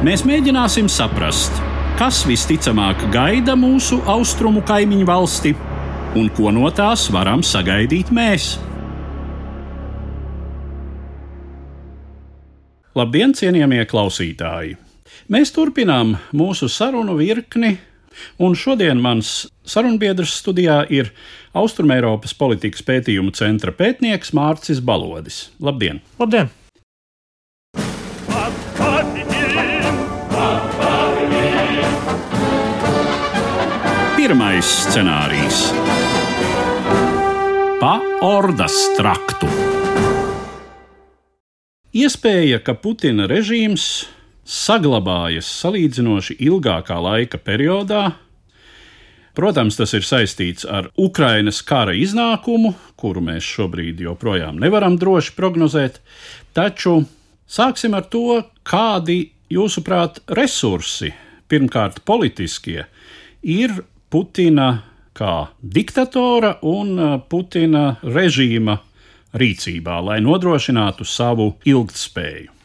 [0.00, 1.58] Mēs mēģināsim saprast,
[1.98, 5.50] kas visticamāk gaida mūsu austrumu kaimiņu valsti
[6.16, 8.54] un ko no tās varam sagaidīt mēs.
[12.96, 14.78] Labdien, cienījamie klausītāji!
[15.28, 17.74] Mēs turpinām mūsu sarunu virkni,
[18.40, 21.12] un šodien mans sarunbiedrs studijā ir
[21.52, 25.50] Austrumēropas politikas pētījumu centra pētnieks Mārcis Balodis.
[25.60, 26.00] Labdien!
[26.16, 26.48] Labdien!
[34.20, 35.58] Pirmais scenārijs-
[37.80, 39.48] pa ordas traktu.
[41.96, 43.86] Iespēja, ka Putina režīms
[44.44, 48.02] saglabājas salīdzinoši ilgākā laika periodā.
[49.32, 55.96] Protams, tas ir saistīts ar Ukrainas kara iznākumu, kuru mēs šobrīd joprojām nevaram droši prognozēt,
[56.52, 57.06] taču
[57.48, 61.08] sāksim ar to, kādi, jūsuprāt, resursi,
[61.48, 62.84] pirmkārt politiskie,
[63.40, 63.80] ir
[64.10, 64.70] Putina
[65.14, 68.80] kā diktatora un uh, Putina režīma
[69.38, 72.56] rīcībā, lai nodrošinātu savu ilgtspēju.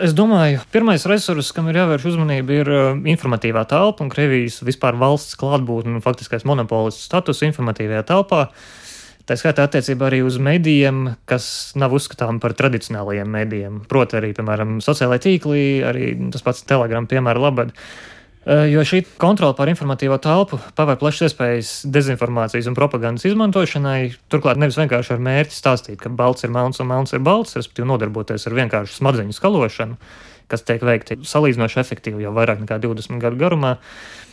[0.00, 4.98] Es domāju, pirmais resurs, kam ir jāvērš uzmanība, ir uh, informatīvā telpa un Krievijas vispār
[4.98, 8.44] valsts klātbūtne un faktiskais monopolists status informatīvajā telpā.
[9.30, 11.44] Tā skaitā attiecībā arī uz medijiem, kas
[11.78, 13.82] nav uzskatāmi par tradicionālajiem medijiem.
[13.86, 17.76] Proti, arī, piemēram, sociālai tīkli, arī tas pats Telegram, piemēram, labad.
[18.40, 24.14] Eh, jo šī kontrole pār informatīvo telpu paver plašas iespējas dezinformācijas un propagandas izmantošanai.
[24.32, 27.90] Turklāt nevis vienkārši ar mērķi stāstīt, ka balts ir melns un melns ir balts, respektīvi
[27.90, 29.98] nodarboties ar vienkāršu smadzeņu skalošanu,
[30.48, 33.74] kas tiek veikta salīdzinoši efektīvi jau vairāk nekā 20 gadu garumā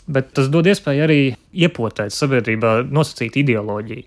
[0.08, 1.18] bet tas dod iespēju arī
[1.52, 4.06] iepotēt sabiedrībā nosacītu ideoloģiju.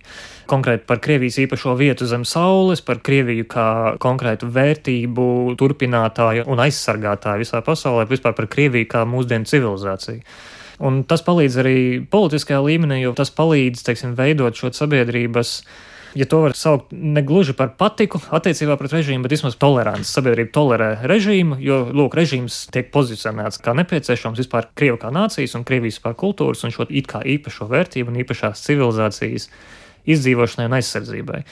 [0.52, 3.68] Konkrēti par Krievijas īpašo vietu zem saules, par Krieviju kā
[4.02, 5.28] konkrētu vērtību
[5.62, 10.26] turpinātāju un aizsargātāju visā pasaulē, vispār par Krieviju kā mūsdienu civilizāciju.
[10.82, 11.78] Un tas palīdz arī
[12.10, 15.60] politiskajā līmenī, jo tas palīdz, teiksim, veidot šo sabiedrības
[16.16, 20.10] ja to var saukt ne gluži par patiku attiecībā pret režīmu, bet vismaz toleranci.
[20.10, 25.68] Sabiedrība tolerē režīmu, jo, lūk, režīms tiek pozicionēts kā nepieciešams vispār Krievu kā nācijas un
[25.68, 29.50] Krievijas vispār kultūras un šo it kā īpašo vērtību un īpašās civilizācijas
[30.12, 31.44] izdzīvošanai un aizsardzībai.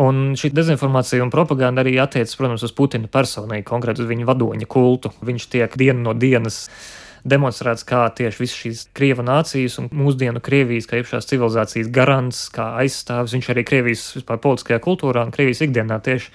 [0.00, 4.68] Un šī dezinformācija un propaganda arī attiecas, protams, uz Putina personīgi, konkrēti uz viņa vadoņa
[4.70, 5.10] kultu.
[5.26, 6.68] Viņš tiek dienu no dienas
[7.28, 12.72] demonstrēts, kā tieši visas šīs Krieva nācijas un mūsdienu Krievijas, kā iepšās civilizācijas garants, kā
[12.80, 13.36] aizstāvis.
[13.36, 16.32] Viņš arī Krievijas vispār politiskajā kultūrā un Krievijas ikdienā tieši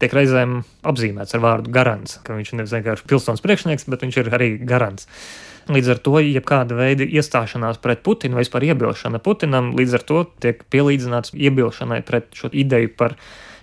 [0.00, 4.32] tiek reizēm apzīmēts ar vārdu garants, ka viņš nevis vienkārši pilsons priekšnieks, bet viņš ir
[4.36, 5.08] arī garants.
[5.70, 10.22] Līdz ar to, jebkāda veida iestāšanās pret Putinu vai vispār iebilšana Putinam, līdz ar to
[10.42, 13.18] tiek pielīdzināts iebilšanai pret šo ideju par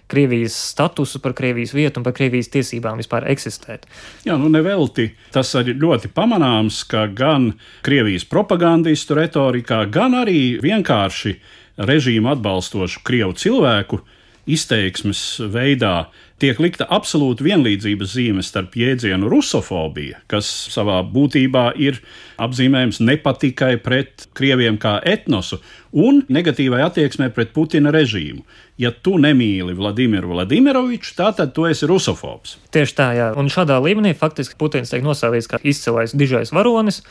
[0.08, 3.86] Krievijas statusu, par Krievijas vietu un par Krievijas tiesībām vispār eksistēt.
[4.28, 7.52] Jā, nu nevelti tas ir ļoti pamanāms, ka gan
[7.86, 11.36] Krievijas propagandistu retorikā, gan arī vienkārši
[11.78, 14.02] režīmu atbalstošu Krievu cilvēku
[14.48, 15.22] izteiksmes
[15.54, 16.08] veidā
[16.42, 22.00] tiek likta absolūta vienlīdzības zīme starp jēdzienu rusofobija, kas savā būtībā ir
[22.42, 25.60] apzīmējums nepatikai pret krieviem kā etnosu
[25.98, 28.46] un negatīvai attieksmei pret Putina režīmu.
[28.78, 32.60] Ja tu nemīli Vladimiru Vladimiroviču, tad tu esi rusofobs.
[32.74, 33.32] Tieši tā, jā.
[33.38, 37.02] Un šādā līmenī faktiski Putins tiek nosaucts kā izcilais dižais varonis,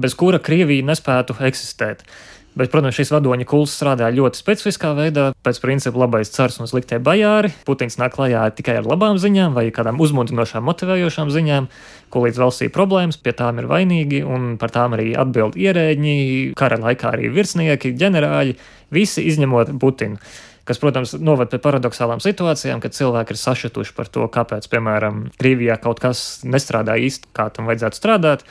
[0.00, 2.06] bez kura Krievija nespētu eksistēt.
[2.58, 6.98] Bet, protams, šis vadoņa kults strādā ļoti specifiskā veidā, pēc principa labais cars un sliktie
[6.98, 7.52] bajāri.
[7.66, 11.70] Putins nāk klajā tikai ar labām ziņām vai kādām uzmundrinošām, motivējošām ziņām,
[12.10, 16.18] ko līdz valstī problēmas, pie tām ir vainīgi, un par tām arī atbild ierēģi,
[16.58, 18.58] kara laikā arī virsnieki, ģenerāļi,
[18.98, 20.18] visi izņemot Putinu
[20.70, 25.74] kas, protams, noved pie paradoxālām situācijām, kad cilvēki ir sašutuši par to, kāpēc, piemēram, Krievijā
[25.82, 28.44] kaut kas nestrādā īsti, kā tam vajadzētu strādāt.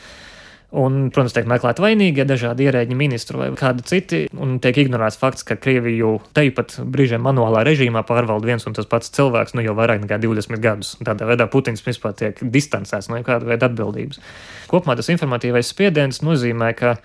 [0.69, 5.45] Un, protams, tiek meklēti vainīgie dažādi ierēģi, ministri vai kādi citi, un tiek ignorēts fakts,
[5.47, 10.03] ka Krieviju tepat brīžiem manuālā režīmā pārvalda viens un tas pats cilvēks nu jau vairāk
[10.03, 10.93] nekā 20 gadus.
[11.01, 14.21] Tādā veidā Putins vispār tiek distancēts no kāda veida atbildības.
[14.69, 16.99] Kopumā tas informatīvais spiediens nozīmē, ka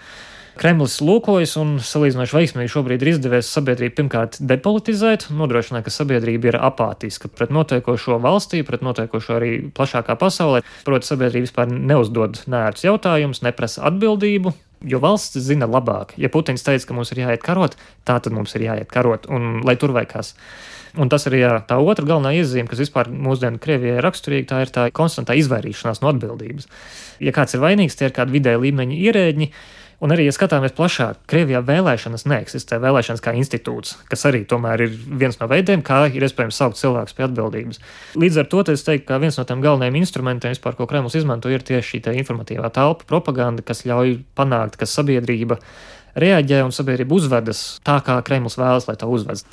[0.55, 6.59] Kremlis lūkojas un salīdzinoši veiksmīgi šobrīd ir izdevies sabiedrību pirmkārt depolitizēt, nodrošināt, ka sabiedrība ir
[6.62, 10.62] apātiska pret notiekošo valstī, pret notiekošo arī plašākā pasaulē.
[10.87, 14.55] Proti, sabiedrība vispār neuzdod nērts jautājumus, neprasa atbildību,
[14.87, 16.15] jo valsts zina labāk.
[16.21, 17.75] Ja Putins teica, ka mums ir jāiet karot,
[18.06, 20.37] tā tad mums ir jāiet karot, un lai tur vai kas.
[20.95, 24.61] Un tas ir jā, tā otra galvenā iezīme, kas vispār mūsdienu Krievijai ir raksturīga, tā
[24.62, 26.69] ir tā konstantā izvairīšanās no atbildības.
[27.25, 29.49] Ja kāds ir vainīgs, tie ir kādi vidēji līmeņa ierēģi.
[30.05, 32.77] Un arī, ja skatāmies plašāk, Krievijā vēlēšanas neeksistē.
[32.83, 37.17] Vēlēšanas kā institūts, kas arī tomēr ir viens no veidiem, kā ir iespējams saukt cilvēkus
[37.17, 37.81] pie atbildības.
[38.21, 41.49] Līdz ar to es teiktu, ka viens no tiem galvenajiem instrumentiem, vispār, ko Kremlis izmanto,
[41.49, 45.56] ir tieši šī informatīvā telpa, propaganda, kas ļauj panākt, ka sabiedrība
[46.21, 49.47] reaģē un sabiedrība uzvedas tā, kā Kremlis vēlas, lai tā uzvedas.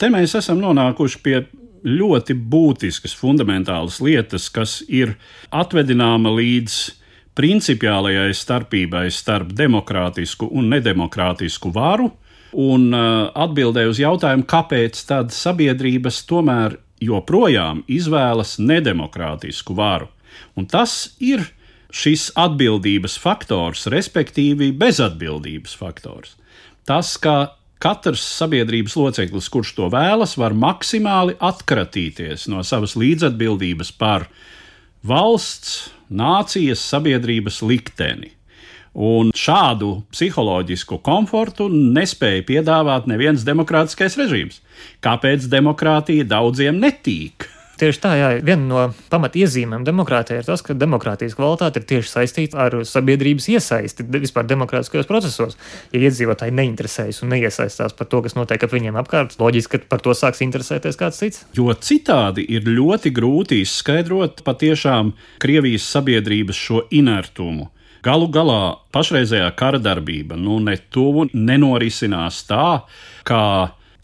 [0.00, 1.42] Te mēs esam nonākuši pie
[1.84, 5.18] ļoti būtiskas, fundamentālas lietas, kas ir
[5.52, 6.99] atvedināma līdz
[7.40, 12.10] principiālajai starpībai starp demokrātisku un nedemokrātisku varu,
[12.52, 20.10] un uh, atbildē uz jautājumu, kāpēc tad sabiedrības tomēr joprojām izvēlas nedemokrātisku varu.
[20.58, 21.46] Un tas ir
[21.90, 26.36] šis atbildības faktors, respektīvi bezatbildības faktors.
[26.86, 34.28] Tas, ka katrs sabiedrības loceklis, kurš to vēlas, var maksimāli atkratīties no savas līdzatbildības par
[35.06, 38.34] valsts, nācijas sabiedrības likteni.
[38.90, 44.58] Un šādu psiholoģisku komfortu nespēja piedāvāt neviens demokrātiskais režīms.
[45.04, 47.46] Kāpēc demokrātija daudziem netīk?
[47.80, 52.58] Tieši tā, jā, viena no pamatiezīmēm demokrātijai ir tas, ka demokrātijas kvalitāte ir tieši saistīta
[52.66, 55.56] ar sabiedrības iesaisti vispār demokrātiskajos procesos.
[55.94, 60.04] Ja iedzīvotāji neinteresējas un neiesaistās par to, kas notiek ap viņiem apkārt, loģiski, ka par
[60.04, 61.46] to sāks interesēties kāds cits.
[61.56, 67.70] Jo citādi ir ļoti grūti izskaidrot patiešām Krievijas sabiedrības šo inertumu.
[68.04, 68.62] Galu galā
[68.92, 72.82] pašreizējā kara darbība nu, ne tuvu nenorisinās tā,
[73.24, 73.44] kā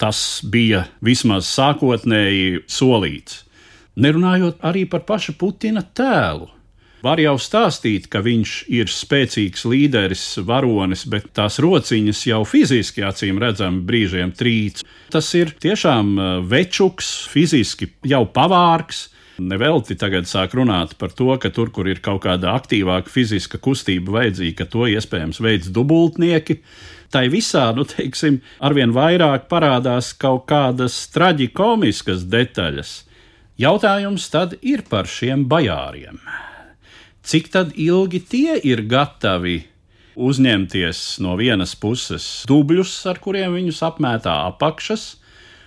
[0.00, 3.45] tas bija vismaz sākotnēji solīts.
[3.96, 6.50] Nerunājot arī par pašu Putina tēlu.
[7.04, 13.38] Var jau stāstīt, ka viņš ir spēcīgs līderis, varonis, bet tās rociņas jau fiziski acīm
[13.40, 14.82] redzami brīžiem trīc.
[15.12, 19.06] Tas ir tiešām uh, večuks, fiziski jau pavārks.
[19.40, 24.18] Nevelti tagad sāk runāt par to, ka tur, kur ir kaut kāda aktīvāka fiziska kustība
[24.18, 26.60] vajadzīga, ka to iespējams veids dubultnieki.
[27.12, 32.96] Tai visā, nu, teiksim, arvien vairāk parādās kaut kādas traģikomiskas detaļas
[33.56, 36.18] Jautājums tad ir par šiem bajāriem.
[37.24, 39.62] Cik tad ilgi tie ir gatavi
[40.16, 45.06] uzņemties no vienas puses dubļus, ar kuriem viņus apmētā apakšas,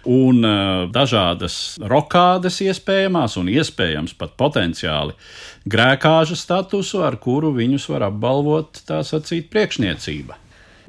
[0.06, 5.18] un uh, dažādas rokādes iespējamās un iespējams pat potenciāli
[5.66, 10.38] grēkāža statusu, ar kuru viņus var apbalvot tā sacīt priekšniecība.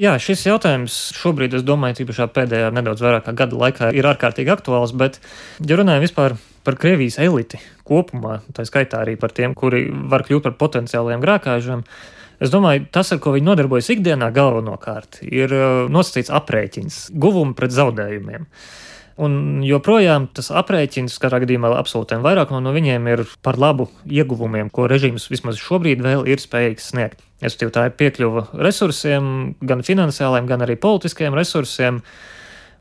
[0.00, 4.52] Jā, šis jautājums šobrīd, es domāju, tīpaši pēdējā nedaudz vairāk kā gada laikā, ir ārkārtīgi
[4.52, 4.94] aktuāls.
[4.97, 5.19] Bet,
[5.64, 10.46] ja runājam vispār par Krievijas eliti kopumā, tā skaitā arī par tiem, kuri var kļūt
[10.48, 11.84] par potenciāliem grākāžiem,
[12.40, 17.74] es domāju, tas, ar ko viņi nodarbojas ikdienā, galvenokārt ir uh, nosacīts aprēķins, guvumi pret
[17.76, 18.46] zaudējumiem.
[19.20, 24.86] Un joprojām tas aprēķins, katrā gadījumā absolūtiem vairākumam no viņiem ir par labu ieguvumiem, ko
[24.88, 27.20] režīms vismaz šobrīd vēl ir spējīgs sniegt.
[27.44, 29.26] Es teiktu, tā ir piekļuva resursiem,
[29.60, 32.00] gan finansiāliem, gan arī politiskiem resursiem.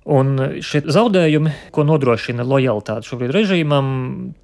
[0.10, 3.90] Un šie zaudējumi, ko nodrošina lojalitāte šobrīd režīmam,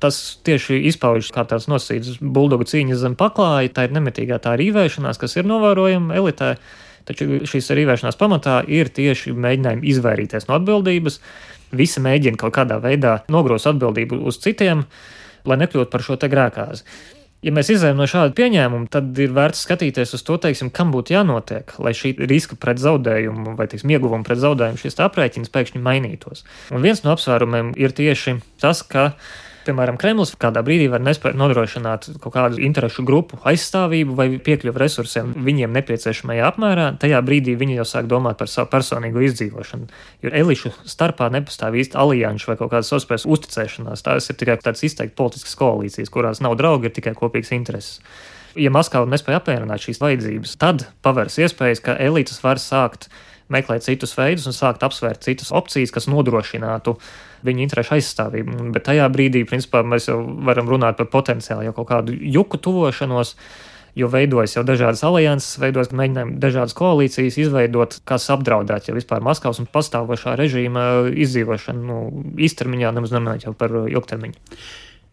[0.03, 3.71] tas tieši izpaužas kā tāds nosacīts buldogu cīņas zem paklāja.
[3.73, 6.55] Tā ir nemitīgā tā rīvēšanās, kas ir novērojama elitē.
[7.05, 11.19] Taču šīs rīvēšanās pamatā ir tieši mēģinājumi izvairīties no atbildības,
[11.73, 14.85] Visi mēģina kaut kādā veidā nogrozt atbildību uz citiem,
[15.45, 16.85] lai nekļūtu par šo grēkāzi.
[17.45, 21.13] Ja mēs izējām no šāda pieņēmuma, tad ir vērts skatīties uz to, teiksim, kam būtu
[21.13, 26.41] jānotiek, lai šī riska pret zaudējumu vai teiksim, ieguvumu pret zaudējumu šis aprēķins pēkšņi mainītos.
[26.73, 29.11] Un viens no apsvērumiem ir tieši tas, ka
[29.65, 35.31] Piemēram, Kremlis kādā brīdī var nespēt nodrošināt kaut kādu interesu grupu aizstāvību vai piekļuvi resursiem
[35.47, 36.91] viņiem nepieciešamajā apmērā.
[37.01, 39.89] Tajā brīdī viņi jau sāk domāt par savu personīgo izdzīvošanu.
[40.21, 44.05] Jo elišu starpā nepastāv īsti alianšu vai kaut kādas savstarpējas uzticēšanās.
[44.05, 48.03] Tās ir tikai tādas izteikti politiskas koalīcijas, kurās nav draugi, ir tikai kopīgs intereses.
[48.55, 53.09] Ja Maskava nespēja apmierināt šīs vajadzības, tad pavērs iespējas, ka elites var sākt
[53.53, 56.95] meklēt citus veidus un sākt apsvērt citas opcijas, kas nodrošinātu
[57.45, 58.71] viņu interesu aizstāvību.
[58.75, 63.35] Bet tajā brīdī, principā, mēs jau varam runāt par potenciāli jau kaut kādu juku tuvošanos.
[63.95, 69.61] Jo veidojas jau dažādas alianses, veidojas mēģinājumi dažādas koalīcijas izveidot, kas apdraudētu jau vispār Maskavas
[69.63, 70.83] un pastāvošā režīma
[71.15, 71.99] izdzīvošanu nu,
[72.35, 74.59] īstermiņā, nemaz nerunājot jau par ilgtermiņu.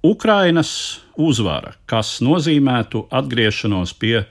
[0.02, 0.72] Ukrainas
[1.14, 4.24] uzvara, kas nozīmētu atgriešanos pie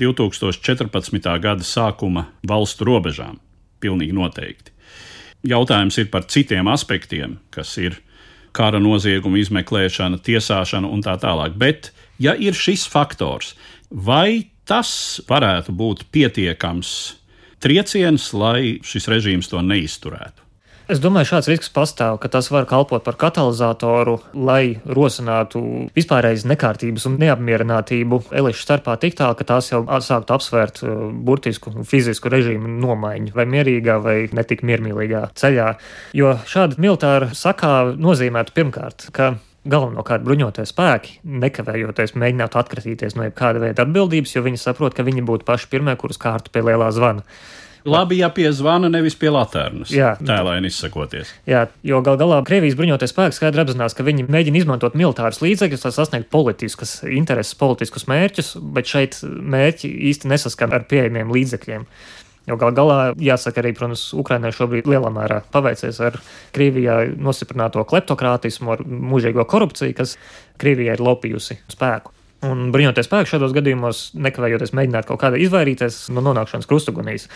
[0.00, 1.40] 2014.
[1.40, 3.38] gada sākuma valstu robežām.
[3.82, 4.72] Pilnīgi noteikti.
[5.44, 7.98] Jautājums ir par citiem aspektiem, kas ir
[8.56, 11.58] kara nozieguma izmeklēšana, tiesāšana un tā tālāk.
[11.60, 11.90] Bet,
[12.22, 13.52] ja ir šis faktors,
[13.90, 16.94] vai tas varētu būt pietiekams
[17.60, 20.43] trieciens, lai šis režīms to neizturētu?
[20.84, 25.62] Es domāju, šāds risks pastāv, ka tas var kalpot par katalizatoru, lai rosinātu
[25.96, 31.72] vispārējas nekārtības un neapmierinātību elišu starpā tik tālu, ka tās jau sāktu apsvērt uh, burtisku
[31.88, 35.70] fizisku režīmu nomaiņu, vai mierīgā, vai netik miermīlīgā ceļā.
[36.20, 39.32] Jo šāda militāra sakā nozīmētu pirmkārt, ka
[39.64, 45.24] galvenokārt bruņotie spēki, nekavējoties mēģinātu atkratīties no jebkāda veida atbildības, jo viņi saprot, ka viņi
[45.24, 47.24] būtu paši pirmie, kurus kārtu pie lielā zvana.
[47.84, 49.90] Labi, ja pie zvana, nevis pie laternas.
[49.92, 51.28] Jā, tēlēni izsakoties.
[51.48, 55.84] Jā, jo gal galā Krievijas bruņoties spēki skaidri apzinās, ka viņi mēģina izmantot militārus līdzekļus,
[55.84, 61.84] lai sasniegtu politiskas intereses, politiskus mērķus, bet šeit mērķi īsti nesaskan ar pieejamiem līdzekļiem.
[62.48, 66.16] Jo gal galā, jāsaka, arī, protams, Ukrainai šobrīd lielā mērā paveicies ar
[66.56, 70.16] Krievijā nostiprināto kleptokrātismu, ar mūžīgo korupciju, kas
[70.60, 72.12] Krievijai ir lopījusi spēku.
[72.44, 77.28] Un bruņoties spēki šādos gadījumos, nekavējoties mēģināt kaut kādā izvairīties no nonākšanas krustugunīs.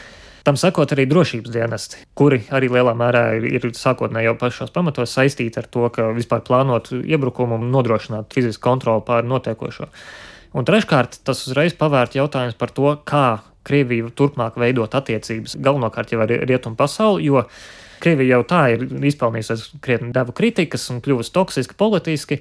[0.49, 5.13] Tam sakot, arī drošības dienesti, kuri arī lielā mērā ir, ir sākotnēji jau pašos pamatos
[5.13, 9.91] saistīti ar to, ka vispār plānot iebrukumu un nodrošināt fizisku kontroli pār notiekošo.
[10.57, 16.23] Un treškārt, tas uzreiz pavērt jautājums par to, kā Krievija turpmāk veidot attiecības galvenokārt jau
[16.25, 17.45] ar rietumu pasauli, jo
[18.01, 22.41] Krievija jau tā ir izpelnījusies krietni devu kritikas un kļuvusi toksiski politiski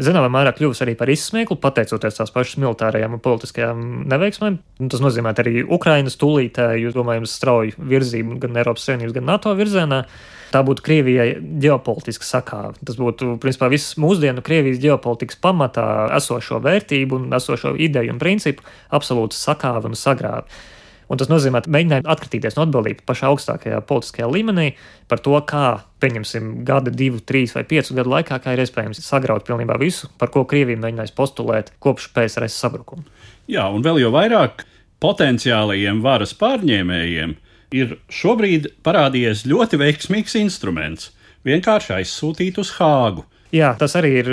[0.00, 4.58] zināmā mērā kļuvusi arī par izsmieklu, pateicoties tās pašas militārajām un politiskajām neveiksmēm.
[4.92, 10.04] Tas nozīmē arī Ukrainas tūlītēju, domājams, strauju virzību gan Eiropas Savienības, gan NATO virzienā.
[10.52, 12.74] Tā būtu Krievijai ģeopolitiska sakāve.
[12.84, 15.86] Tas būtu, principā, viss mūsdienu Krievijas ģeopolitikas pamatā
[16.18, 20.44] esošo vērtību un esošo ideju un principu absolūti sakāve un sagrāve.
[21.12, 24.70] Un tas nozīmē, ka mēģinājumi atkritīties no atbildības pašā augstākajā politiskajā līmenī
[25.12, 29.44] par to, kā, pieņemsim, gada, divu, trīs vai piecu gadu laikā, kā ir iespējams sagraut
[29.44, 33.04] pilnībā visu, par ko Krievija mēģinājis postulēt kopš PSRS sabrukuma.
[33.50, 34.64] Jā, un vēl jau vairāk
[35.04, 37.36] potenciālajiem varas pārņēmējiem
[37.76, 41.10] ir šobrīd parādījies ļoti veiksmīgs instruments-
[41.48, 43.26] vienkārši aizsūtīt uz Hāgu.
[43.52, 44.28] Jā, tas arī ir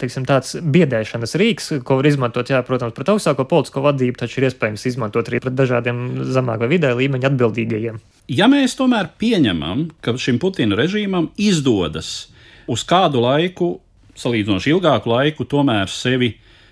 [0.00, 4.46] teiksim, tāds biedēšanas rīks, ko var izmantot, jā, protams, pret augstāko politisko vadību, taču ir
[4.48, 5.98] iespējams izmantot arī pret dažādiem
[6.32, 7.98] zemāk vai vidē līmeņa atbildīgajiem.
[8.32, 12.30] Ja mēs tomēr pieņemam, ka šim Putina režīmam izdodas
[12.72, 13.68] uz kādu laiku,
[14.16, 16.30] salīdzinoši ilgāku laiku, tomēr sevi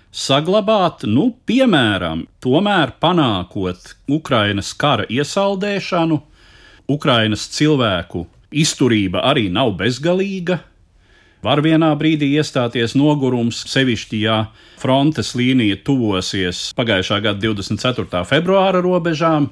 [0.09, 6.17] saglabāt, nu, piemēram, tomēr panākot Ukrainas kara iesaldēšanu,
[6.89, 10.57] Ukrainas cilvēku izturība arī nav bezgalīga
[11.45, 14.37] Var vienā brīdī iestāties nogurums, sevišķi, ja
[14.81, 18.23] frontes līnija tuvosies pagājušā gada 24.
[18.25, 19.51] februāra robežām,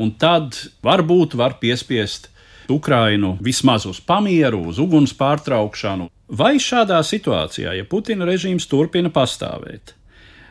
[0.00, 2.30] un tad varbūt var piespiest
[2.72, 6.08] Ukrainu vismaz uz pamieru, uz uguns pārtraukšanu.
[6.26, 9.92] Vai šādā situācijā, ja Putina režīms turpina pastāvēt,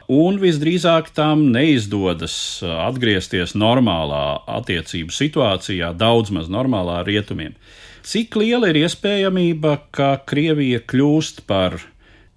[0.07, 7.57] un visdrīzāk tam neizdodas atgriezties normālā attiecību situācijā, daudz maz normālā rietumiem,
[8.05, 11.79] Cik liela ir iespējamība, ka Krievija kļūst par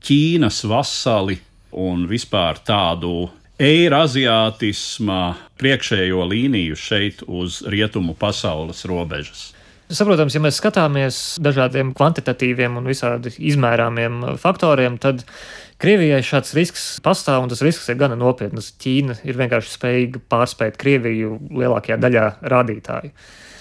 [0.01, 1.37] Ķīnas vasali
[1.77, 3.27] un vispār tādu
[3.61, 5.21] eiraziātisma
[5.61, 9.51] priekšējo līniju šeit uz rietumu pasaules robežas?
[9.93, 15.27] Saprotams, ja mēs skatāmies dažādiem kvantitatīviem un visādi izmērāmiem faktoriem, tad
[15.79, 18.73] Krievijai šāds risks pastāv, un tas risks ir gana nopietns.
[18.83, 23.13] Ķīna ir vienkārši spējīga pārspēt Krieviju lielākajā daļā rādītāju.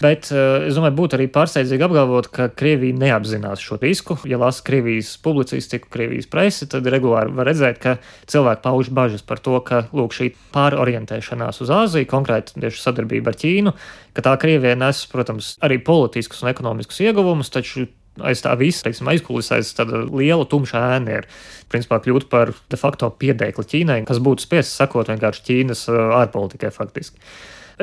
[0.01, 4.17] Bet eh, es domāju, būtu arī pārsteidzīgi apgalvot, ka Krievija neapzinās šo risku.
[4.29, 7.95] Ja lasa Krievijas publicistiku, Krievijas presi, tad regulāri var redzēt, ka
[8.29, 13.37] cilvēki pauž bažas par to, ka lūk, šī pārorientēšanās uz Āziju, konkrēti tieši sadarbība ar
[13.41, 13.73] Ķīnu,
[14.17, 17.85] ka tā Krievijai nes, protams, arī politiskus un ekonomiskus ieguvumus, taču
[18.25, 21.29] aiz tā visa, teiksim, aizkulisēs tāda liela tumša ēna ir,
[21.71, 27.19] principā, kļūt par de facto piedēkli Ķīnai, kas būtu spiests sakot vienkārši Ķīnas ārpolitikai faktiski.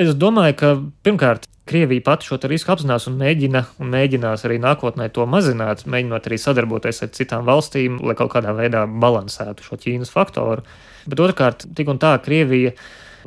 [0.00, 0.71] Es domāju, ka
[1.07, 6.26] pirmkārt, Krievija pati šo risku apzinās un mēģina, un mēģinās arī nākotnē to mazināt, mēģinot
[6.29, 10.67] arī sadarboties ar citām valstīm, lai kaut kādā veidā balansētu šo Ķīnas faktoru.
[11.09, 12.75] Bet otrkārt, tik un tā Krievija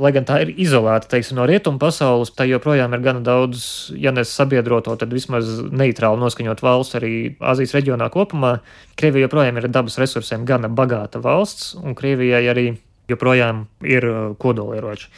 [0.01, 3.61] lai gan tā ir izolēta teiksim, no rietumu pasaules, tā joprojām ir gana daudz,
[3.97, 8.57] ja ne sabiedroto, tad vismaz neitrāli noskaņot valsts arī Azijas reģionā kopumā.
[8.99, 12.67] Krievija joprojām ir dabas resursiem gana bagāta valsts, un Krievijai arī
[13.09, 15.11] joprojām ir uh, kodolieroči.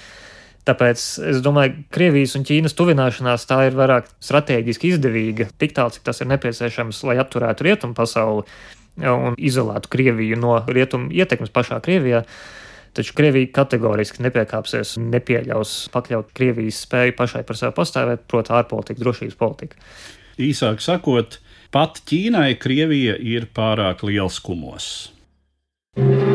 [0.70, 5.96] Tāpēc es domāju, ka Krievijas un Ķīnas tuvināšanās tā ir vairāk strateģiski izdevīga, tik tālu,
[5.96, 8.46] cik tas ir nepieciešams, lai atturētu rietumu pasauli
[9.00, 12.26] un izolētu Krieviju no rietumu ietekmes pašā Krievijā.
[12.98, 19.02] Taču Krievija kategoriski nepiekāpsies un nepieļaus pakļaut Krievijas spēju pašai par sevi pastāvēt, proti, ārpolitika,
[19.04, 19.78] drošības politika.
[20.40, 21.40] Īsāk sakot,
[21.76, 24.90] pat Ķīnai Krievija ir pārāk liels kumos.
[25.98, 26.29] И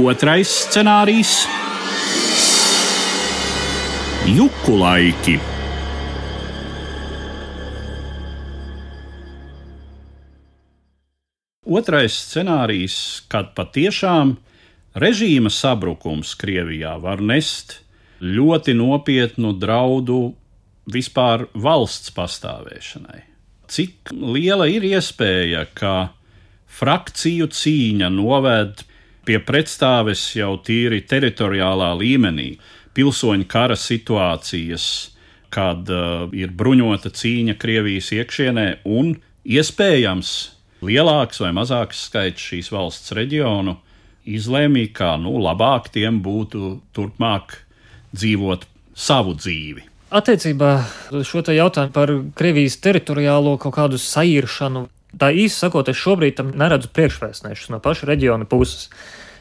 [0.00, 1.30] Otrais scenārijs-
[4.36, 5.34] juku laiki.
[11.66, 12.96] Otrais scenārijs,
[13.28, 14.38] kad patiešām
[14.96, 17.82] režīma sabrukums Krievijā var nest
[18.22, 20.34] ļoti nopietnu draudu
[20.88, 23.20] vispār valsts pastāvēšanai.
[23.68, 26.14] Cik liela ir iespēja, ka
[26.66, 28.86] frakciju cīņa noved
[29.30, 32.56] pie pretstāves jau tīri teritoriālā līmenī,
[32.98, 34.86] pilsoņu kara situācijas,
[35.54, 39.12] kad uh, ir bruņota cīņa Krievijas iekšienē un
[39.46, 40.32] iespējams
[40.82, 43.76] lielāks vai mazāks skaits šīs valsts reģionu
[44.26, 47.60] izlēmīja, ka nu, labāk tiem būtu turpmāk
[48.10, 48.66] dzīvot
[48.98, 49.86] savu dzīvi.
[50.10, 50.72] Attiecībā
[51.22, 56.92] šo jautājumu par Krievijas teritoriālo kaut kādu sairšanu Tā īsi sakot, es šobrīd tam neredzu
[56.94, 58.88] priekšvēstnešus no paša reģiona puses.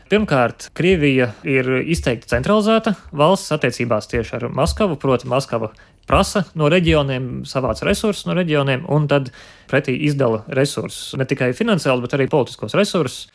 [0.10, 5.70] Pirmkārt, Krievija ir izteikti centralizēta valsts attiecībās tieši ar Maskavu, proti, Maskava
[6.10, 9.30] prasa no reģioniem, savāc resursus no reģioniem, un tad
[9.70, 13.28] pretī izdala resursus, ne tikai finansiāli, bet arī politiskos resursus.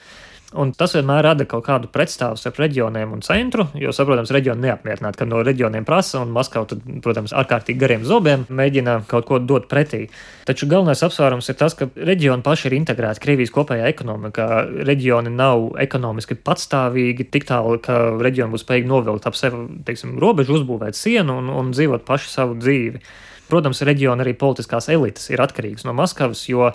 [0.55, 5.19] Un tas vienmēr rada kaut kādu pretstāvu starp reģioniem un centru, jo, protams, reģioni neapmierināti,
[5.19, 9.67] ka no reģioniem prasa, un Maskava, tad, protams, ārkārtīgi gariem zobiem mēģina kaut ko dot
[9.71, 10.05] pretī.
[10.47, 14.49] Taču galvenais apsvērums ir tas, ka reģioni paši ir integrēti Krievijas kopējā ekonomikā.
[14.87, 20.61] Reģioni nav ekonomiski patstāvīgi tik tālu, ka reģioni būs spējīgi novilkt ap sevi teiksim, robežu,
[20.61, 23.03] uzbūvēt sienu un, un dzīvot paši savu dzīvi.
[23.51, 26.71] Protams, reģiona arī politiskās elites ir atkarīgas no Maskavas, jo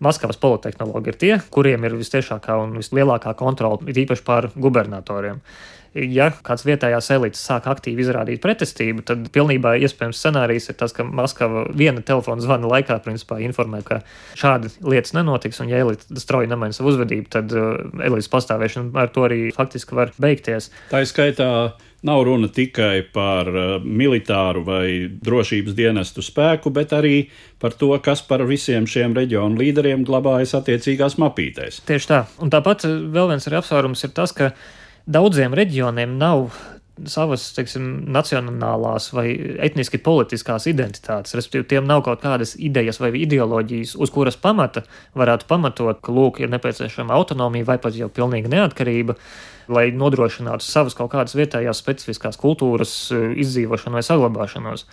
[0.00, 5.42] Maskavas politehnologi ir tie, kuriem ir visciešākā un vislielākā kontrole, ir īpaši pār gubernatoriem.
[5.90, 11.02] Ja kāds vietējās elites sāk aktīvi izrādīt pretestību, tad pilnībā iespējams scenārijs ir tas, ka
[11.02, 13.98] Maskava viena telefona zvana laikā principā informē, ka
[14.38, 19.10] šādi lietas nenotiks, un ja elite strauji nemaina savu uzvedību, tad uh, elites pastāvēšana ar
[19.10, 20.70] to arī faktiski var beigties.
[20.92, 21.50] Tā ir skaitā
[22.06, 24.84] Nav runa tikai par uh, militāru vai
[25.20, 27.26] drošības dienestu spēku, bet arī
[27.60, 31.82] par to, kas par visiem šiem reģionu līderiem glabājas attiecīgās mapītēs.
[31.88, 32.22] Tieši tā.
[32.40, 34.54] Un tāpat uh, vēl viens apsvērums ir tas, ka
[35.04, 36.48] daudziem reģioniem nav
[37.08, 39.28] savas teiksim, nacionālās vai
[39.62, 41.36] etniski politiskās identitātes.
[41.38, 44.84] Respektīvi, tiem nav kaut kādas idejas vai ideoloģijas, uz kuras pamata
[45.16, 49.16] varētu pamatot, ka lūk, ir nepieciešama autonomija vai pat jau pilnīga neatkarība
[49.70, 54.86] lai nodrošinātu savas kaut kādas vietējās specifiskās kultūras eh, izdzīvošanu vai saglabāšanos.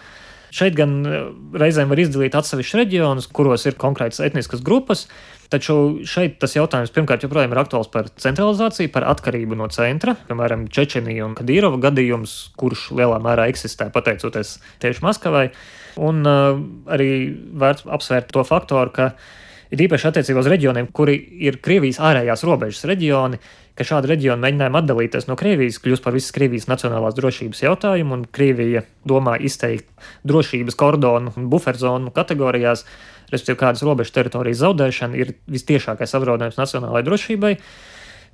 [0.54, 1.26] Šeit gan eh,
[1.60, 5.06] reizēm var izdalīt atsevišķus reģionus, kuros ir konkrētas etniskas grupas,
[5.52, 10.18] taču šeit tas jautājums pirmkārt joprojām ir aktuāls par centralizāciju, par atkarību no centra.
[10.28, 15.48] Piemēram, Čečenija un Kadīrova gadījums, kurš lielā mērā eksistē pateicoties tieši Maskavai.
[15.98, 16.60] Un uh,
[16.94, 17.12] arī
[17.58, 19.12] vērts apsvērt to faktoru, ka
[19.72, 23.40] ir īpaši attiecībā uz reģioniem, kuri ir Krievijas ārējās robežas reģioni,
[23.78, 28.24] ka šādi reģioni mēģinājumi atdalīties no Krievijas kļūst par visas Krievijas nacionālās drošības jautājumu, un
[28.34, 29.90] Krievija domā izteikt
[30.28, 32.86] drošības kordonu un buferzonu kategorijās,
[33.32, 37.54] respektīvi kādas robežu teritorijas zaudēšana ir vistiešākais apdraudējums nacionālajai drošībai.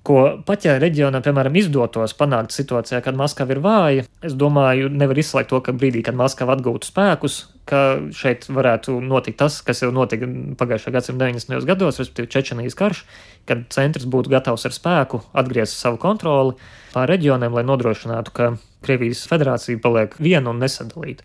[0.03, 5.21] Ko pat ja reģionam, piemēram, izdotos panākt situācijā, kad Maskava ir vāja, es domāju, nevar
[5.21, 7.79] izslēgt to, ka brīdī, kad Maskava atgūtu spēkus, ka
[8.11, 10.27] šeit varētu notikt tas, kas jau notika
[10.59, 11.63] pagājušā gadsimta 90.
[11.69, 13.05] gados, respektīvi Čečenijas karš,
[13.47, 16.57] kad centrs būtu gatavs ar spēku atgriezt savu kontroli
[16.91, 18.51] pār reģioniem, lai nodrošinātu, ka
[18.83, 21.23] Krievijas federācija paliek viena un nesadalīta.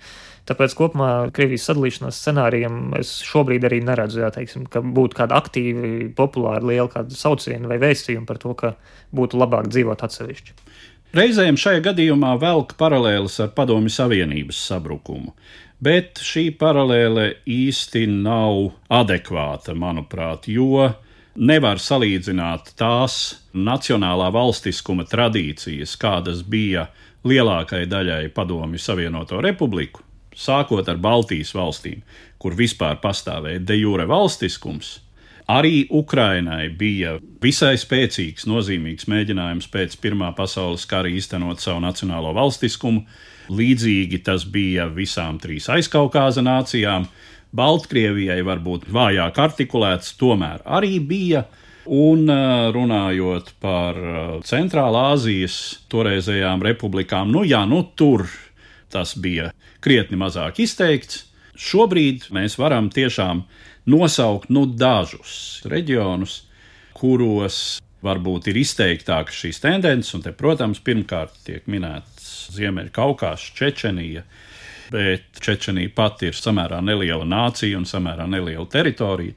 [0.49, 5.91] Tāpēc kopumā Krievijas sadalīšanās scenārijam es šobrīd arī neredzu, jā, teiksim, ka būtu kāda aktīva,
[6.17, 8.73] populāra, liela kāda sauciena vai vēstījuma par to, ka
[9.13, 10.57] būtu labāk dzīvot atsevišķi.
[11.17, 15.35] Reizēm šajā gadījumā velk paralēlis ar Padomju Savienības sabrukumu,
[15.85, 20.91] bet šī paralēle īsti nav adekvāta, manuprāt, jo
[21.37, 23.21] nevar salīdzināt tās
[23.53, 26.89] nacionālā valstiskuma tradīcijas, kādas bija
[27.29, 30.08] lielākai daļai Padomju Savienoto republiku,
[30.39, 32.03] sākot ar Baltijas valstīm,
[32.39, 34.99] kur vispār pastāvēja de jure valstiskums,
[35.51, 43.07] arī Ukrainai bija visai spēcīgs, nozīmīgs mēģinājums pēc Pirmā pasaules kara īstenot savu nacionālo valstiskumu.
[43.49, 47.09] Līdzīgi tas bija visām trīs aizkaukāza nācijām.
[47.57, 51.47] Baltkrievijai varbūt vājāk artikulēts, tomēr arī bija
[51.89, 53.97] Un runājot par
[54.45, 58.27] Centrālā Azijas toreizējām republikām, nu jā, nu tur
[58.93, 59.51] tas bija
[59.85, 61.25] krietni mazāk izteikts.
[61.59, 63.43] Šobrīd mēs varam tiešām
[63.91, 66.45] nosaukt nu, dažus reģionus,
[66.95, 74.23] kuros varbūt ir izteiktākas šīs tendences, un te, protams, pirmkārt tiek minēts Ziemeļkaukās, Čečenija,
[74.95, 79.35] bet Čečenija pati ir samērā neliela nācija un samērā neliela teritorija.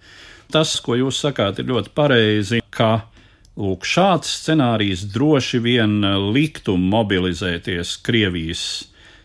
[0.52, 3.08] Tas, ko jūs sakāt, ir ļoti pareizi, ka
[3.58, 5.98] lūk, šāds scenārijs droši vien
[6.36, 8.66] liktu mobilizēties Krievijas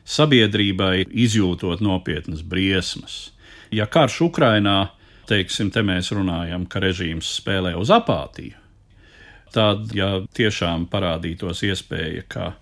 [0.07, 3.31] sabiedrībai, izjūtot nopietnas briesmas.
[3.75, 4.79] Ja karš Ukrainā
[5.27, 8.55] teiksim, te mēs runājam, ka režīms spēlē uz apātiju,
[9.55, 12.53] tad, ja tiešām parādītos iespēja, ka,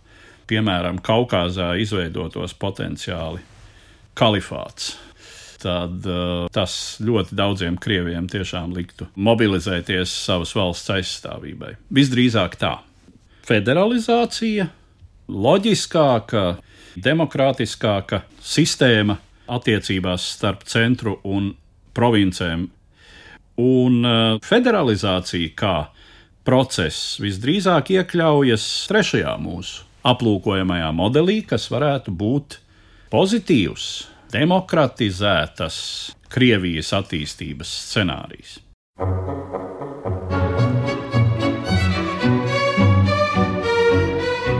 [0.51, 3.43] piemēram, Kaukazā izveidotos potenciāli
[4.17, 4.95] kalifāts,
[5.65, 11.75] tad uh, tas ļoti daudziem krieviem tiešām liktu mobilizēties savas valsts aizstāvībai.
[11.95, 12.77] Visdrīzāk tā.
[13.49, 14.69] Federalizācija,
[15.29, 16.45] loģiskāka,
[16.97, 19.19] demokrātiskāka sistēma
[19.51, 21.53] attiecībās starp centru un
[21.95, 22.69] provincēm.
[23.61, 25.77] Un uh, federalizācija kā
[26.45, 32.59] process visdrīzāk iekļaujas trešajā mūsu aplūkojamajā modelī, kas varētu būt
[33.15, 33.87] pozitīvs,
[34.35, 35.79] demokratizētas
[36.35, 38.57] Krievijas attīstības scenārijs.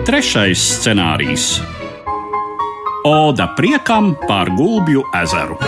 [0.07, 1.47] Trešais scenārijs-
[3.05, 5.59] Oda priekam par Gulbju ezeru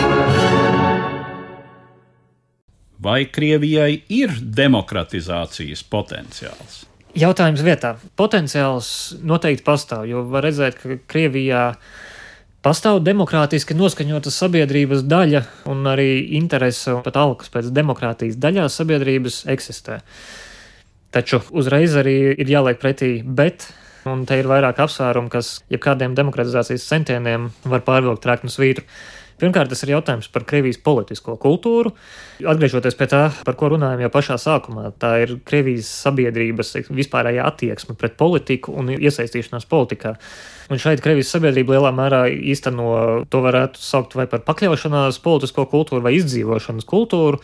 [3.06, 6.80] vai Krievijai ir demokratizācijas potenciāls?
[7.16, 7.94] Jautājums vietā.
[8.18, 8.88] Potenciāls
[9.20, 11.62] noteikti pastāv, jo var redzēt, ka Krievijā
[12.64, 19.42] pastāv demokrātiski noskaņota sabiedrības daļa un arī interese un pat alkas pēc demokrātijas daļā sabiedrības
[19.52, 20.00] eksistē.
[21.12, 23.68] Taču uzreiz arī ir jāliek pretī, bet,
[24.10, 28.86] un te ir vairāk apsvērumu, kas jebkādiem demokratizācijas centieniem var pārvilkt rēknu svītru.
[29.36, 31.90] Pirmkārt, tas ir jautājums par Krievijas politisko kultūru.
[32.40, 37.98] Atgriežoties pie tā, par ko runājām jau pašā sākumā, tā ir Krievijas sabiedrības vispārējā attieksme
[38.00, 40.14] pret politiku un iesaistīšanās politikā.
[40.72, 42.88] Un šeit Krievijas sabiedrība lielā mērā īsteno
[43.28, 47.42] to varētu saukt vai par pakļaušanās politisko kultūru vai izdzīvošanas kultūru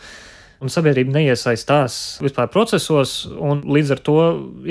[0.63, 4.17] un sabiedrība neiesaistās vispār procesos, un līdz ar to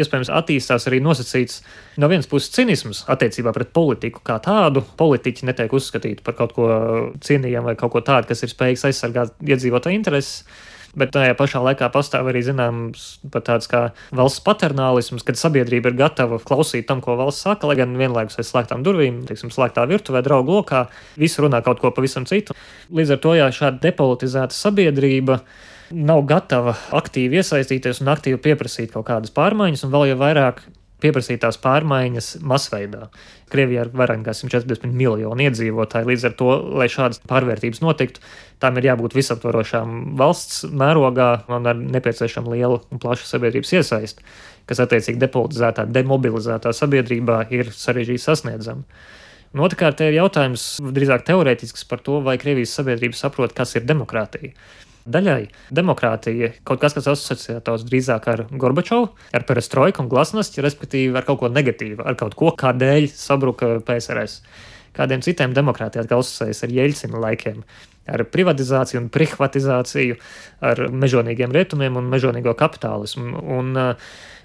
[0.01, 1.61] iespējams attīstās arī nosacīts
[2.01, 4.85] no vienas puses cinisms attiecībā pret politiku kā tādu.
[4.99, 6.69] Politiķi netiek uzskatīti par kaut ko
[7.23, 10.45] cienījamu vai kaut ko tādu, kas ir spējīgs aizsargāt iedzīvotāju intereses.
[10.93, 13.81] Bet tajā pašā laikā pastāv arī zināms tāds kā
[14.13, 18.51] valsts paternālisms, kad sabiedrība ir gatava klausīt tam, ko valsts saka, lai gan vienlaikus aiz
[18.53, 20.85] slēgtām durvīm, teiksim, slēgtā virtuvē, draugu lokā,
[21.17, 22.53] visi runā kaut ko pavisam citu.
[22.93, 25.41] Līdz ar to, ja šāda depolitizēta sabiedrība
[25.93, 30.63] nav gatava aktīvi iesaistīties un aktīvi pieprasīt kaut kādas pārmaiņas, un vēl jau vairāk
[31.03, 33.09] pieprasīt tās pārmaiņas masveidā.
[33.53, 36.09] Krievijā ir vairāk nekā 140 miljoni iedzīvotāji.
[36.09, 36.51] Līdz ar to,
[36.81, 38.23] lai šādas pārvērtības notiktu,
[38.63, 44.23] tām ir jābūt visaptvarošām valsts mērogā un ar nepieciešama liela un plaša sabiedrības iesaist,
[44.71, 48.87] kas attiecīgi depolitizētā, demobilizētā sabiedrībā ir sarežģīti sasniedzama.
[49.53, 54.55] Un otrkārt, ir jautājums drīzāk teorētisks par to, vai Krievijas sabiedrība saprot, kas ir demokrātija.
[55.03, 61.27] Daļai demokrātija kaut kas, kas asociētos drīzāk ar Gorbačovu, ar perestroiku un glasnosti, respektīvi ar
[61.27, 64.43] kaut ko negatīvu, ar kaut ko, kādēļ sabruka PSRS.
[64.95, 67.63] Kādiem citiem demokrātijām asociējas ar Jeļcina laikiem,
[68.13, 70.19] ar privatizāciju un privatizāciju,
[70.63, 73.43] ar mežonīgiem rietumiem un mežonīgo kapitālismu.
[73.57, 73.75] Un,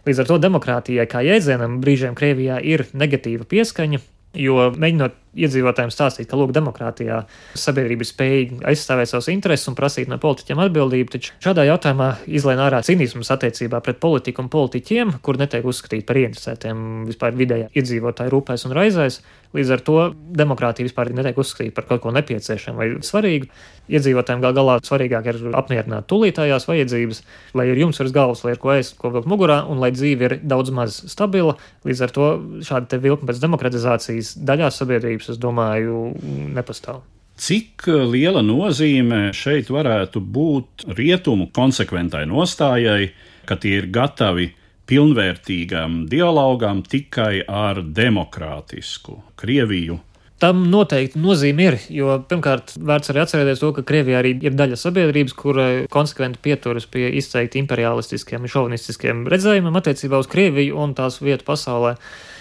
[0.07, 4.01] līdz ar to demokrātijai kā jēdzienam brīžiem Krievijā ir negatīva pieskaņa,
[4.37, 7.21] jo mēģinot iedzīvotājiem stāstīt, ka, lūk, demokrātijā
[7.58, 12.67] sabiedrība ir spējīga aizstāvēt savus intereses un prasīt no politiķiem atbildību, taču šādā jautājumā izlēna
[12.67, 18.34] ārā cinisms attiecībā pret politiku un politiķiem, kur netiek uzskatīti par ieinteresētiem vispār vidējā iedzīvotāju
[18.34, 19.21] rūpēs un raizēs.
[19.56, 19.97] Līdz ar to
[20.38, 23.47] demokrātija vispār netiek uzskatīta par kaut ko nepieciešamu vai svarīgu.
[23.88, 27.21] Iedzīvotājiem gal galā svarīgāk ir apmierināt tūlītējās vajadzības,
[27.56, 30.28] lai ir jums virs galvas, lai ir ko ēst, ko vilkt mugurā, un lai dzīve
[30.28, 31.56] ir daudz maz stabila.
[31.88, 32.28] Līdz ar to
[32.67, 36.11] šāda vilkme pēc demokratizācijas daļā sabiedrības es domāju,
[36.55, 37.03] nepastāv.
[37.37, 43.11] Cik liela nozīme šeit varētu būt rietumu konsekventai nostājai,
[43.45, 44.49] ka tie ir gatavi
[44.87, 49.99] pilnvērtīgam dialogam tikai ar demokrātisku Krieviju,
[50.38, 54.78] Tam noteikti nozīme ir, jo pirmkārt, vērts arī atcerēties to, ka Krievijā arī ir daļa
[54.78, 61.17] sabiedrības, kura konsekventi pieturas pie izteikti imperialistiskiem un šovinistiskiem redzējumiem attiecībā uz Krieviju un tās
[61.26, 61.95] vietu pasaulē.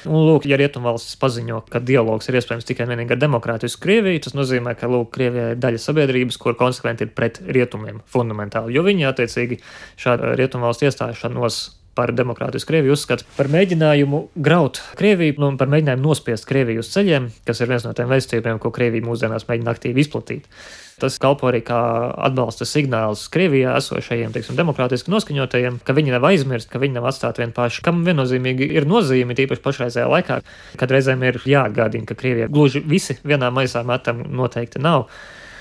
[0.07, 4.37] Un, lūk, ja rietumvalstis paziņo, ka dialogs ir iespējams tikai vienīgi ar demokrātisku Krieviju, tas
[4.37, 9.09] nozīmē, ka lūk, Krievijā ir daļa sabiedrības, kur konsekventi ir pret rietumiem fundamentāli, jo viņi
[9.09, 9.63] attiecīgi
[10.05, 11.65] šāda rietumvalstu iestāšanos
[11.97, 16.91] par demokrātisku Krieviju uzskata par mēģinājumu graut Krieviju nu, un par mēģinājumu nospiest Krieviju uz
[16.93, 20.51] ceļiem, kas ir viens no tiem vēstījumiem, ko Krievija mūsdienās mēģina aktīvi izplatīt.
[20.97, 21.79] Tas kalpo arī kā
[22.25, 27.45] atbalsta signāls Krievijā esošajiem, teiksim, demokrātiski noskaņotajiem, ka viņi nav aizmirst, ka viņi nav atstāti
[27.45, 30.39] vien paši, kam viennozīmīgi ir nozīme, tīpaši pašreizējā laikā,
[30.81, 35.11] kad reizēm ir jāatgādina, ka Krievijā gluži visi vienā maisā metam noteikti nav.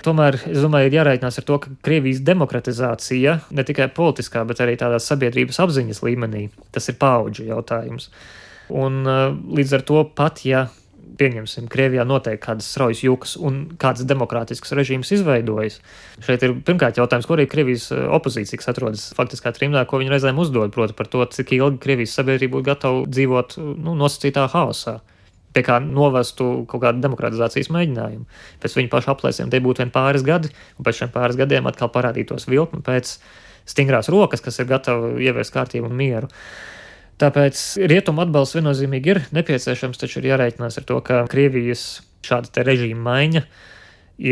[0.06, 4.76] Tomēr es domāju, ir jārēķinās ar to, ka Krievijas demokratizācija ne tikai politiskā, bet arī
[4.78, 8.12] tādā sabiedrības apziņas līmenī tas ir paudžu jautājums.
[8.70, 10.68] Un uh, līdz ar to pat, ja
[11.18, 15.80] pieņemsim, Krievijā notiek kādas straujas jūkas un kāds demokrātisks režīms izveidojas.
[16.26, 20.14] Šeit ir pirmkārt jautājums, ko arī Krievijas uh, opozīcija, kas atrodas faktiskā trimdā, ko viņi
[20.14, 25.00] reizēm uzdod, proti par to, cik ilgi Krievijas sabiedrība būtu gatava dzīvot nu, nosacītā haosā
[25.56, 28.28] pie kā novestu kaut kādu demokratizācijas mēģinājumu.
[28.64, 31.92] Pēc viņa paša aplēsiem tie būtu vien pāris gadi, un pēc šiem pāris gadiem atkal
[31.94, 33.18] parādītos vilkme pēc
[33.66, 36.32] stingrās rokas, kas ir gatava ieviest kārtību un mieru.
[37.22, 41.86] Tāpēc rietumu atbalsts viennozīmīgi ir nepieciešams, taču ir jārēķinās ar to, ka Krievijas
[42.28, 43.46] šāda režīma maiņa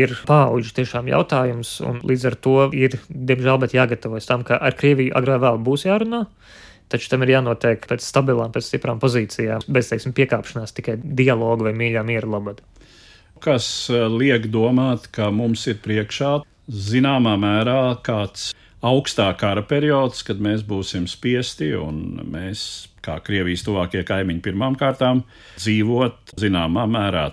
[0.00, 5.16] ir paudžu tiešām jautājums, un līdz ar to ir, diemžēl, jāgatavojas tam, ka ar Krieviju
[5.16, 6.24] agrāk vēl būs jārunā.
[6.92, 11.72] Taču tam ir jānotiek pēc stabilām, pēc stiprām pozīcijām, bez teiksim, piekāpšanās tikai dialogu vai
[11.76, 12.60] mīļā miera labad.
[13.44, 16.36] Kas eh, liek domāt, ka mums ir priekšā
[16.68, 18.52] zināmā mērā kāds
[18.84, 25.24] augstā kara periods, kad mēs būsim spiesti un mēs, kā Krievijas tuvākie kaimiņi, pirmām kārtām
[25.56, 27.30] dzīvot zināmā mērā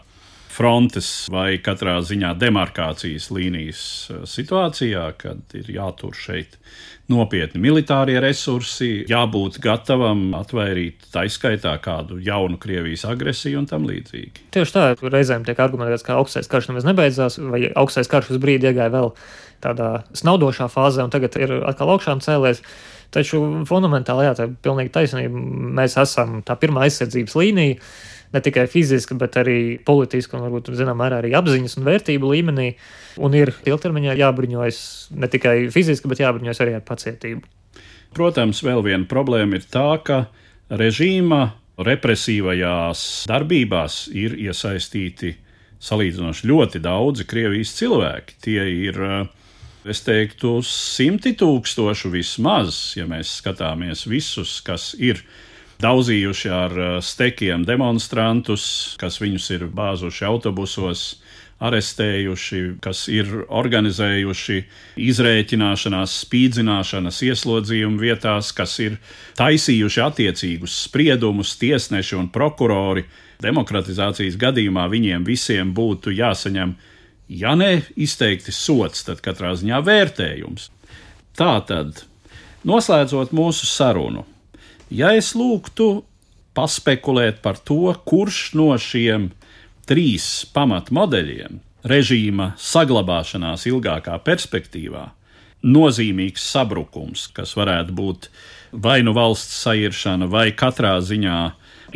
[0.51, 6.57] frontes vai katrā ziņā demarkācijas līnijas eh, situācijā, kad ir jātur šeit
[7.11, 14.47] nopietni militārie resursi, jābūt gatavam atvairīt taiskaitā kādu jaunu Krievijas agresiju un tam līdzīgi.
[14.55, 18.69] Tieši tā, reizēm tiek argumentēts, ka augstais karš nemaz nebeidzās, vai augstais karš uz brīdi
[18.69, 19.11] iegāja vēl
[19.61, 22.63] tādā snaudošā fāzē, un tagad ir atkal augšām cēlēs.
[23.11, 25.41] Taču fundamentāli, jā, tā ir pilnīgi taisnība.
[25.81, 27.75] Mēs esam tā pirmā aizsardzības līnija
[28.31, 32.67] ne tikai fiziski, bet arī politiski un varbūt zināmā mērā arī apziņas un vērtību līmenī.
[33.21, 34.83] Un ir ilgtermiņā jābruņojas
[35.19, 37.43] ne tikai fiziski, bet jābruņojas arī ar pacietību.
[38.15, 40.25] Protams, vēl viena problēma ir tā, ka
[40.71, 41.43] režīma
[41.81, 45.35] represīvajās darbībās ir iesaistīti
[45.81, 48.35] salīdzinoši ļoti daudzi Krievijas cilvēki.
[48.43, 48.99] Tie ir,
[49.87, 55.23] es teiktu, simti tūkstoši vismaz, ja mēs skatāmies visus, kas ir
[55.81, 61.05] daudzījuši ar eh, stekiem demonstrantus, kas viņus ir bāzuši autobusos,
[61.61, 64.57] arestējuši, kas ir organizējuši
[65.11, 68.97] izrēķināšanās, spīdzināšanas ieslodzījumu vietās, kas ir
[69.37, 73.05] taisījuši attiecīgus spriedumus, tiesneši un prokurori.
[73.41, 76.73] Demokratizācijas gadījumā viņiem visiem būtu jāsaņem,
[77.29, 80.69] ja ne izteikti sots, tad katrā ziņā vērtējums.
[81.37, 82.03] Tā tad,
[82.67, 84.25] noslēdzot mūsu sarunu,
[84.91, 86.03] Ja es lūgtu
[86.57, 89.29] paspekulēt par to, kurš no šiem
[89.87, 95.05] trīs pamatmodeļiem režīma saglabāšanās ilgākā perspektīvā
[95.63, 98.27] nozīmīgs sabrukums, kas varētu būt
[98.71, 101.39] vai nu valsts sairšana, vai katrā ziņā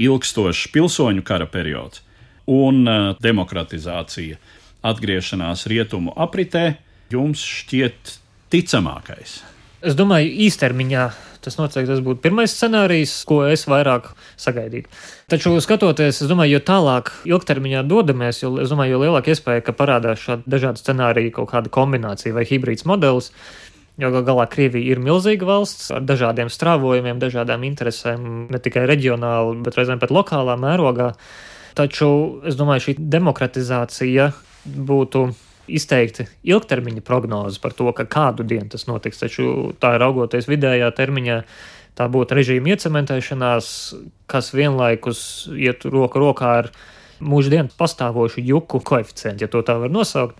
[0.05, 2.01] ilgstošs pilsoņu kara periods
[2.47, 4.37] un uh, demokratizācija,
[4.85, 6.75] atgriešanās rietumu apritē,
[7.11, 8.19] jums šķiet
[8.53, 9.39] ticamākais?
[9.85, 11.09] Es domāju, īstermiņā
[11.45, 14.09] Tas noteikti tas būtu pirmais scenārijs, ko es vairāk
[14.41, 14.89] sagaidītu.
[15.31, 20.23] Taču, skatoties, es domāju, jo tālāk ilgtermiņā dodamies, jo, domāju, jo lielāka iespēja, ka parādās
[20.25, 23.31] šādi dažādi scenāriji, kaut kāda kombinācija vai hibrīds modelis.
[24.01, 29.61] Jo gal galā Krievija ir milzīga valsts ar dažādiem strāvojumiem, dažādām interesēm, ne tikai reģionāli,
[29.63, 31.13] bet reizēm pat lokālā mērogā.
[31.79, 32.09] Taču
[32.47, 34.31] es domāju, šī demokratizācija
[34.65, 35.29] būtu
[35.67, 39.21] izteikti ilgtermiņa prognozes par to, ka kādu dienu tas notiks.
[39.21, 41.39] Taču tā ir raugoties vidējā termiņā,
[41.95, 43.71] tā būtu režīma iecementēšanās,
[44.31, 45.21] kas vienlaikus
[45.55, 46.71] iet roku rokā ar
[47.23, 50.39] mūždien pastāvošu juku koeficientu, ja to tā var nosaukt.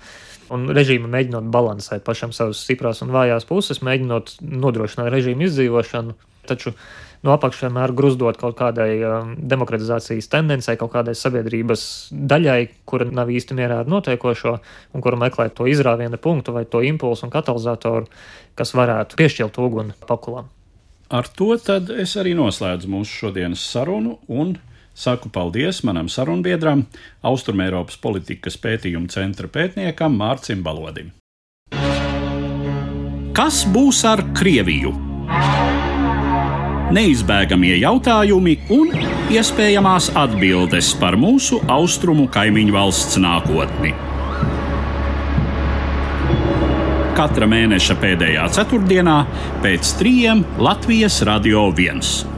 [0.53, 6.13] Un režīma mēģinot balansēt pašam savas stiprās un vājās puses, mēģinot nodrošināt režīmu izdzīvošanu.
[6.45, 6.75] Taču
[7.25, 13.31] no apakšas vienmēr gruzdot kaut kādai um, demokratizācijas tendencei, kaut kādai sabiedrības daļai, kura nav
[13.33, 14.55] īsti mierā ar notiekošo
[14.93, 18.07] un kura meklē to izrāviena punktu vai to impulsu un katalizatoru,
[18.55, 20.47] kas varētu piešķilt uguni pakulām.
[21.13, 24.55] Ar to tad es arī noslēdzu mūsu šodienas sarunu un
[24.95, 26.85] Saku paldies manam sarunbiedram,
[27.27, 31.11] Austrumēropas politikas pētījuma centra pētniekam Mārcim Balodim.
[33.35, 34.95] Kas būs ar Krieviju?
[36.93, 38.91] Neizbēgamie jautājumi un
[39.33, 43.95] iespējamās atbildes par mūsu austrumu kaimiņu valsts nākotni.
[47.15, 49.17] Katra mēneša pēdējā ceturtdienā
[49.65, 52.34] pēc trījiem Latvijas Radio 1.